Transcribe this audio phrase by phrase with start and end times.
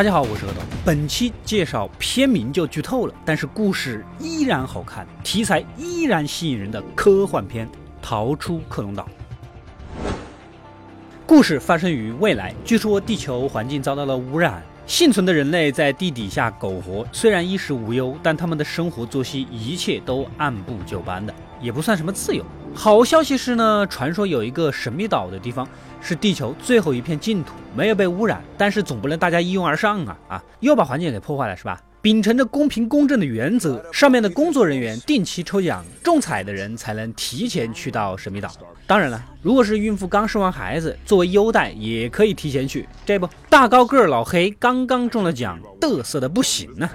[0.00, 0.62] 大家好，我是何东。
[0.82, 7.66] 本期介绍片名就剧透了，但是故事依然好看，题材依然吸引人的科幻片
[8.00, 9.06] 《逃出克隆岛》。
[11.26, 22.42] 故事发生于未来，据说地球环境遭到了污染，幸存的人类在地底下苟活，虽然衣食无忧，但他们的生活作息一切都按部就班的，也不算什么自由。
[22.74, 25.68] 好消息是呢，传说有一个神秘岛的地方
[26.00, 31.80] 是地球最后一片净土，没有被污染，但是总不能大家一拥而上啊啊，又把环境给破坏了是吧？
[32.00, 38.50] 秉承着公平公正的原则，上面的工作人员定期抽奖，中彩的人才能提前去到神秘岛。
[38.86, 42.88] 当然了，如果是孕妇刚生完孩子，作为优待也可以提前去。
[43.04, 46.88] 这不，大高个老黑刚刚中了奖，嘚瑟的不行呢。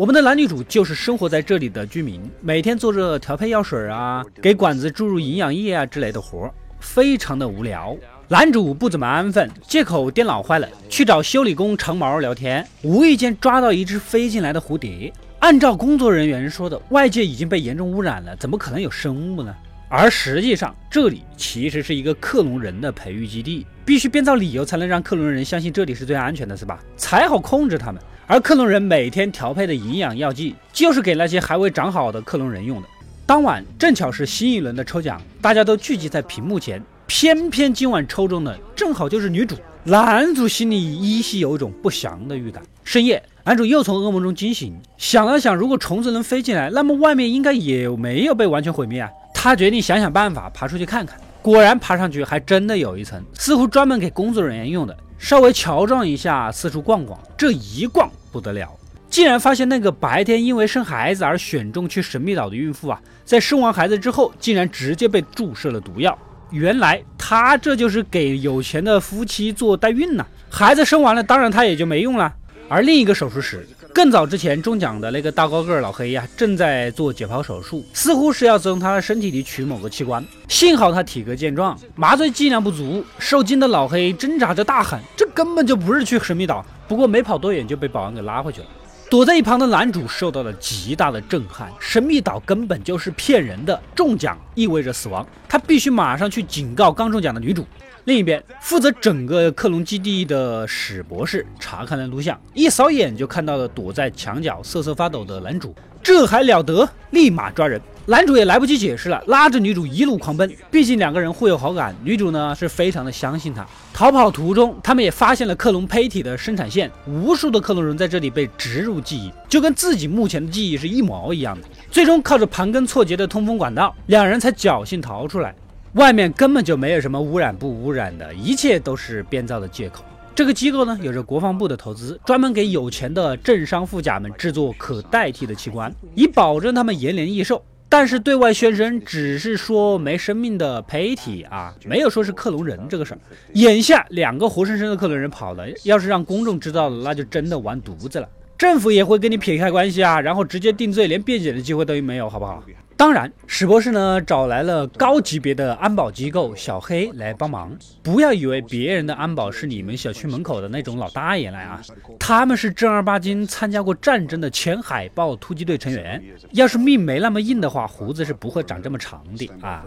[0.00, 6.50] 我们的男女主就是生活在这里的居民，每天做着调配药水啊，给管子注入营养液啊之类的活，
[6.80, 7.94] 非常的无聊。
[8.26, 15.12] 男主不怎么安分，借口电脑坏了，去找修理工长毛聊天，无意间抓到一只飞进来的蝴蝶。
[15.40, 19.54] 按照工作人员说的，外界已经被严重污染了，怎么可能有生物呢？
[19.90, 26.80] 而实际上，这里其实是一个克隆人的培育基地，必须编造理由才能让克隆人相信这里是最安全的，是吧？
[26.96, 28.00] 才好控制他们。
[28.30, 32.86] 而克隆人每天调配的营养药剂，就是给那些还未长好的克隆人用的。
[33.26, 36.80] 当晚正巧是新一轮的抽奖，大家都聚集在屏幕前。
[37.08, 42.62] 偏偏今晚抽中的正好就是女主，男主心里依稀有一种不祥的预感。
[42.84, 49.10] 深夜，男主又从噩梦中惊醒，想了想，如果虫子能飞进来，那么外面应该也没有被完全毁灭啊。
[49.34, 51.18] 他决定想想办法爬出去看看。
[51.42, 54.96] 果然爬上去还真的有一层，似乎专门给工作人员用的。
[55.20, 58.74] 稍微乔装一下，四处逛逛，这一逛不得了，
[59.10, 66.18] 竟然发现那个白天因为生孩子而选中去神秘岛的孕妇啊，在生完孩子之后，竟然直接被注射了毒药。
[66.50, 72.34] 原来她这就是给有钱的夫妻做代孕呢，孩子生完了，当然她也就没用了。
[72.68, 80.24] 而另一个手术室，更早之前中奖的那个大高个老黑呀，正在做解剖手术，似乎是要从他的身体里取某个器官。
[80.48, 88.66] 幸好他体格健壮，麻醉剂量不足，受惊的老黑挣扎着大喊：“这根本就不是去神秘岛！”不过没跑多远就被保安给拉回去了。
[89.10, 97.66] 躲在一旁的男主受到了极大的震撼，神秘岛根本就是骗人的，中奖意味着死亡，他必须马上去警告刚中奖的女主。
[98.04, 105.74] 另一边，负责整个克隆基地的史博士查看了录像，一扫眼就看到了躲在墙角瑟瑟发抖的男主。
[106.02, 106.88] 这还了得！
[107.10, 107.80] 立马抓人！
[108.06, 110.50] 男主也来不及解释了，拉着女主一路狂奔。
[110.70, 113.64] 毕竟两个人互有好感，女主呢是非常的相信他。
[113.92, 121.68] 逃跑途中，他们也发现了克隆胚体的生产线，无数的克隆人在这里被植入记忆，就跟自己目前的记忆是一模一样的。
[121.90, 125.54] 最终靠着盘根错节的通风管道，两人才侥幸逃出来。
[125.94, 130.04] 外面根本就没有什么污染不污染的，一切都是编造的借口。
[130.34, 137.62] 这个机构呢，有着国防部的投资，专门给有钱的政商富甲们制作可代替的器官，以保证他们延年益寿。
[137.88, 143.18] 但是对外宣称只是说没生命的胚体啊，没有说是克隆人这个事儿。
[143.54, 148.28] 眼下两个活生生的克隆人跑了，要是让公众知道了，那就真的完犊子了。
[148.56, 152.62] 政府也会跟你撇开关系啊，然后直接定罪，连辩解的机会都没有，好不好？
[153.00, 157.74] 当然，史博士呢找来了高级别的安保机构小黑来帮忙。
[158.02, 161.80] 不要以为别人的安保是你们小区门口的那种老大爷来啊，
[162.18, 166.22] 他们是正儿八经参加过战争的前海豹突击队成员。
[166.50, 169.82] 要是命没那么硬的话，胡子是不会长这么长的啊。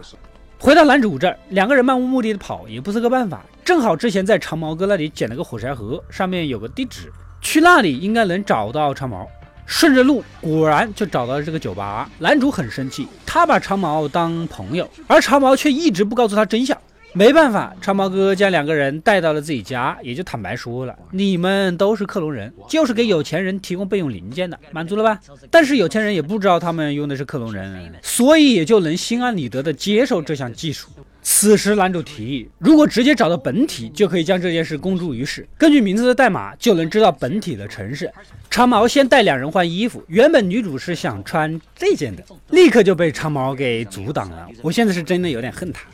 [0.58, 3.44] 回到男主这儿，两个人漫无目的的跑也不是个办法。
[3.64, 7.12] 正好之前在长毛哥那里捡了个火柴盒，上面有个地址。
[7.40, 9.24] 去那里应该能找到长毛，
[9.66, 12.10] 顺着路果然就找到了这个酒吧。
[12.18, 16.76] 男主很生气，他把长毛当朋友，而长毛却一直不告诉他真相。
[17.16, 30.88] 没办法，长毛哥将两个人带到了自己家，也就坦白说了：“你们都是克隆人，就是给有钱人提供备用零件的，满足了吧？”但是有钱人也不知道他们用的是克隆人，所以也就能心安理得的接受这项技术。
[31.26, 35.48] 此时，男主提议，如果直接找到本体，就可以将这件事公诸于世。
[35.56, 38.12] 根据名字的代码，就能知道本体的城市。
[38.50, 44.46] 长毛先带两人换衣服，原本女主是想穿这件的，立刻就被长毛给阻挡了。
[44.60, 45.86] 我现在是真的有点恨他。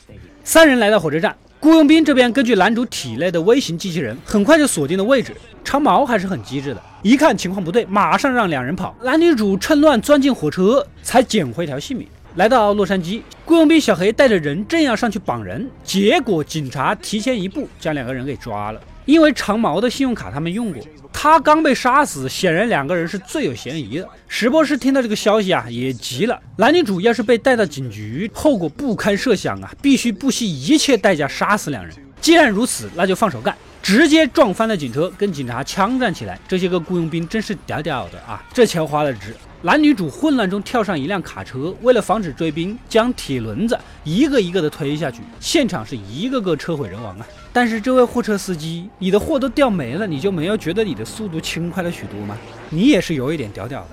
[0.43, 5.33] 三人来到火车站，雇佣兵这边根据男主体内的微型机器人，很快就锁定了位置。
[5.63, 8.97] 长毛还是很机智的，一看情况不对，马上让两人跑。
[9.05, 12.09] 男女主趁乱钻进火车，才捡回一条性命。
[12.37, 18.81] 来到洛杉矶，雇佣兵小黑带着人正要上去绑人，结果警察提前一步将两个人给抓了。
[19.05, 20.81] 因为长毛的信用卡他们用过，
[21.13, 24.09] 他刚被杀死，显然两个人是最有嫌疑的。
[24.29, 26.41] 石博士听到这个消息啊，也急了。
[26.57, 31.93] 男女主要是被带到警局，后果不堪设想啊，必须不惜一切代价杀死两人。
[32.21, 33.57] 既然如此，那就放手干。
[33.83, 36.39] 直接撞翻了警车，跟警察枪战起来。
[36.47, 38.45] 这些个雇佣兵真是屌屌的啊！
[38.53, 39.35] 这钱花的值。
[39.63, 47.27] 男女主混乱中跳上一辆卡车，为了防止追兵，将铁轮子一个一个的推下去，现场是一个个车毁人亡啊！
[47.53, 52.39] 但是这位货车司机，你的货都掉没了，你就没有觉得你的速度轻快了许多吗？
[52.71, 53.89] 你也是有一点屌屌的。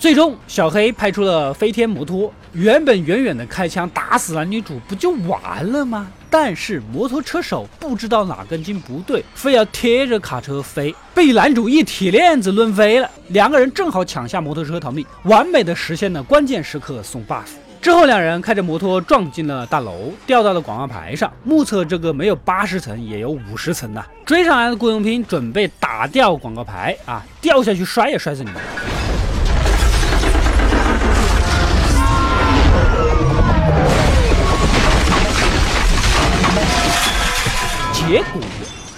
[0.00, 6.08] 最终，小黑派出了飞天摩托，原本远远的开枪打死男女主不就完了吗？
[6.30, 13.10] 但是摩托车手不知道哪根筋不对，非要贴着卡车飞，被男主一铁链子抡飞了。
[13.28, 17.50] 两个人正好抢下摩托车逃命，完美的实现了关键时刻送 buff。
[17.82, 21.30] 之后，两人开着摩托撞进了大楼，掉到了广告牌上。
[21.44, 24.02] 目测这个没有八十层也有五十层呐！
[24.24, 28.62] 追上来的雇佣兵准备打掉广告牌啊，掉下去摔也摔死你们！
[38.10, 38.42] 结果，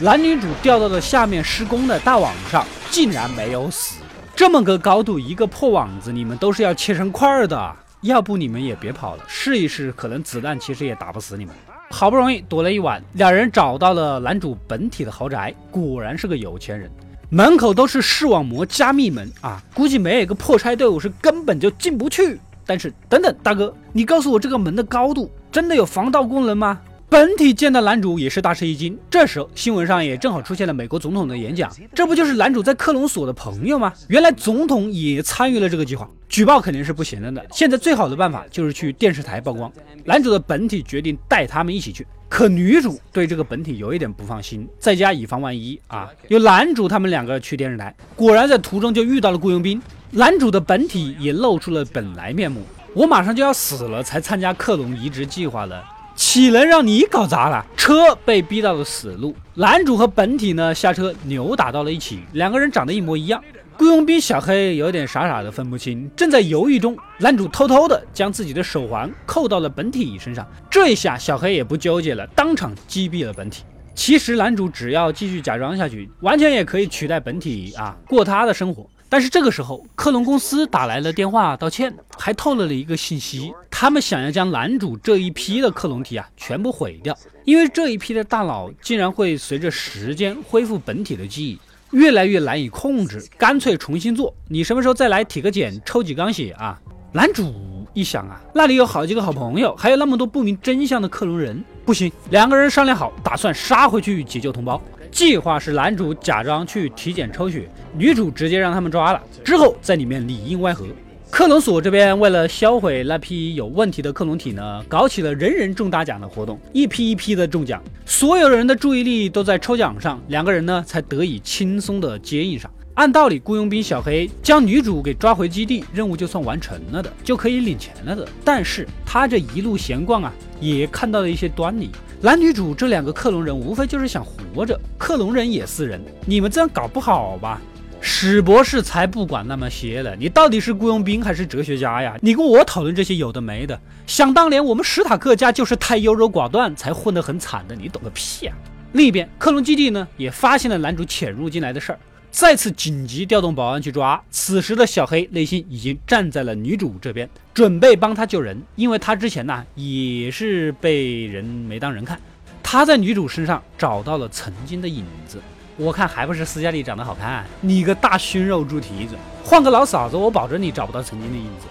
[0.01, 4.01] 男女主掉到了下面施工的大网上，竟然没有死。
[4.35, 7.77] 这么个高度，一个破网子，你们都是要切成块儿的。
[8.01, 11.55] 要不你们也别跑了，试一试，可能子弹其实也打不死你们。
[11.91, 16.91] 好不容易躲了一晚，两人找到了男主本体的豪宅，果然是个有钱人。
[17.29, 22.41] 门口都是视网膜加密门啊，估计没有一个破拆队伍是根本就进不去。
[22.65, 26.81] 但是等等，大哥，你告诉我这个门的高度真的有防盗功能吗？
[27.13, 28.99] 本体见到男主也是大吃一惊。
[29.11, 33.93] 这时候新闻上也正好出现了美国总统的演讲，这不就是男主在克隆所的朋友吗？
[34.09, 37.45] 原来总统也参与了这个计划，举报肯定是不行了的。
[37.53, 39.71] 现在最好的办法就是去电视台曝光。
[40.07, 46.09] 男主的本体决定带他们一起去，可女主对这个本体有一点不放心，在家以防万一啊。
[46.29, 49.79] 由男主他们两个去电视台，果然在途中就遇到了雇佣兵，
[50.13, 52.63] 男主的本体也露出了本来面目。
[52.95, 55.85] 我马上就要死了，才参加克隆移植计划的。
[56.25, 57.67] 岂能让你搞砸了？
[57.77, 63.43] 车被逼到了死路，男主和本体呢下车扭打到了一起，两个人长得一模一样。
[63.77, 70.47] 雇佣兵小黑有点傻傻的分不清，正在犹豫中，男主偷偷的将自己的手环扣到了本体身上。
[70.71, 73.65] 这一下小黑也不纠结了，当场击毙了本体。
[73.93, 78.89] 其实男主只要继续假装下去，完全也可以取代本体啊，过他的生活。
[79.09, 87.13] 但是这个时候，克隆公司打来了电话道歉，还透露了一个信息：他们想要将男主这一批的克隆体啊全部毁掉，
[87.45, 91.59] 因为这一批的大脑竟然会随着时间恢复本体的记忆，
[91.91, 94.33] 越来越难以控制，干脆重新做。
[94.47, 96.81] 你什么时候再来体个检，抽几缸血啊？
[97.13, 97.53] 男主
[97.93, 104.81] 一想啊，那里有好几个好朋友，还有那么多不明真相的克隆人，不行，两个人商量好，打算杀回去解救同胞。
[105.11, 110.87] 计划是男主假装去体检抽血，女主直接让他们抓了，之后在里面里应外合。
[111.33, 122.71] 克隆所这边为了销毁那批有问题的克隆体呢，搞起了人人中大奖的活动，一批一批的中奖，所有人的注意力都在抽奖上，两个人呢才得以轻松的接应上。
[122.93, 128.29] 按道理，雇佣兵小黑将女主给抓回基地，任务就算完成了的，就可以领钱了的。
[128.45, 130.31] 但是他这一路闲逛啊，
[130.61, 131.89] 也看到了一些端倪。
[132.21, 137.59] 男女主这两个克隆人，无非就是想活着，克隆人也是人，你们这样搞不好吧？
[138.05, 142.17] 史博士才不管那么些呢，你到底是雇佣兵还是哲学家呀？
[142.21, 143.79] 你跟我讨论这些有的没的。
[144.09, 148.57] 想当年我们史塔克家就是太优柔寡断，才混得很惨的，你懂个屁啊！
[148.95, 151.99] 另一边，克隆基地呢，也发现了男主潜入进来的事儿。
[152.33, 154.21] 再次紧急调动保安去抓。
[154.31, 162.19] 此时的小黑内心已经站在了女主这边，准备帮她救人，因为他之前呢也是被人没当人看。
[162.63, 165.39] 他在女主身上找到了曾经的影子，
[165.77, 167.45] 我看还不是斯嘉丽长得好看。
[167.61, 171.67] 你个大熏肉猪蹄子，换个老嫂子，我保证你找不到曾经的影子。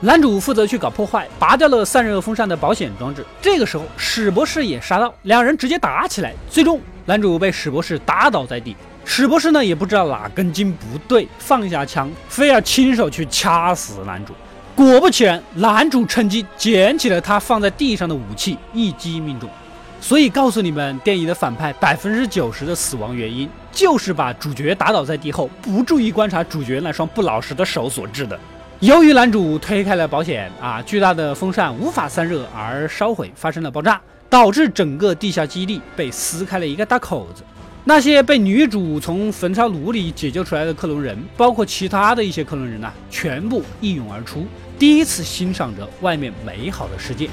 [0.00, 3.24] 男主负责去搞破坏，拔掉了散热风扇的保险装置。
[3.40, 6.80] 这个时候，史博士也杀到，两人直接打起来，最终。
[7.06, 14.34] 男主被史博士打倒在地，史博士呢也不知道哪根筋不对，放下枪，非要亲手去掐死男主。
[14.74, 19.48] 果不其然，男主趁机捡起了他放在地上的武器，一击命中。
[20.06, 28.38] 所以告诉你们，电影的反派百分之九十的死亡原因，就是把主角打倒在地后，不注意观察主角那双不老实的手所致的。
[28.78, 34.00] 由于男主推开了保险啊，巨大的风扇无法散热而烧毁，发生了爆炸。
[34.30, 37.42] 导致整个地下基地被撕开了一个大口子，
[37.84, 44.46] 那些被女主从焚烧炉里解救出来的克隆人，包括其他的一些克隆人呐，全部一涌而出，
[44.78, 47.28] 第一次欣赏着外面美好的世界。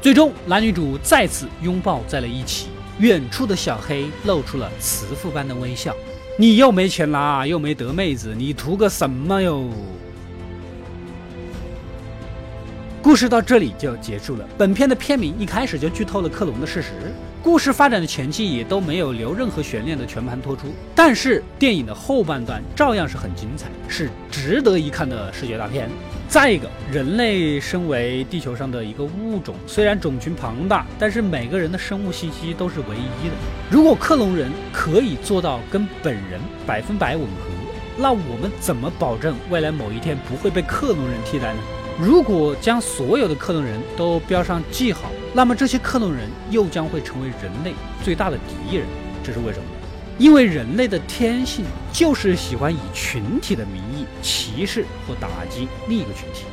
[0.00, 2.68] 最终，男女主再次拥抱在了一起，
[3.00, 5.94] 远处的小黑露出了慈父般的微笑。
[6.38, 9.64] 你又没钱拿，又没得妹子，你图个什么哟？
[13.02, 14.48] 故事到这里就结束了。
[14.56, 16.90] 本片的片名一开始就剧透了克隆的事实，
[17.42, 20.68] 故事发展的前期也都没有留任何悬念的全盘托出。
[20.94, 25.90] 但是电影的后半段照样是很精彩，是值得一看的视觉大片。
[26.28, 33.34] 再一个，人类身为地球上的一个物种，虽然种群庞大，但是每个人的生物信息都是唯一的。
[33.70, 37.48] 如果克隆人可以做到跟本人百分百吻合，
[37.96, 41.60] 那我们怎么保证未来某一天不会被克隆人替代呢？
[41.98, 47.72] 如果将所有的克隆人都标上记号，那么这些克隆人又将会成为人类
[48.04, 48.86] 最大的敌人。
[49.24, 49.64] 这是为什么？
[50.18, 56.44] 因为人类的天性就是喜欢以群体的名义歧视或打击另一个群体。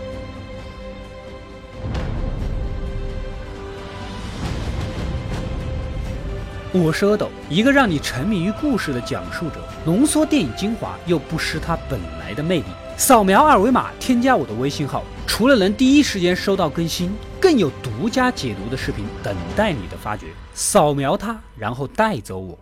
[6.72, 12.66] 我是阿斗，一个让你沉迷于故事的讲述者，浓缩电影精华又不失它本来的魅力。
[12.98, 15.04] 扫描二维码，添加我的微信号。
[15.26, 20.28] 除了能第一时间收到更新，更有独家解读的视频等待你的发掘。
[20.54, 22.60] 扫描它，然后带走我。